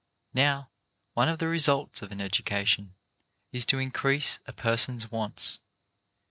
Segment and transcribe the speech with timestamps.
[0.33, 0.71] Now,
[1.13, 2.95] one of the results of an education
[3.51, 5.59] is to increase a person's wants.